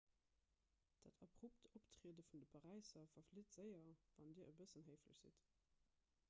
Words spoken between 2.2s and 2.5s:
vun de